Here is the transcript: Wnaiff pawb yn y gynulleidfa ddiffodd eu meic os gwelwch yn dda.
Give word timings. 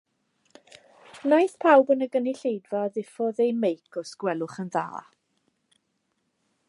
Wnaiff 1.25 1.53
pawb 1.65 1.91
yn 1.95 2.01
y 2.05 2.07
gynulleidfa 2.15 2.81
ddiffodd 2.95 3.43
eu 3.45 3.53
meic 3.67 4.01
os 4.03 4.15
gwelwch 4.25 4.59
yn 4.65 4.73
dda. 4.79 5.05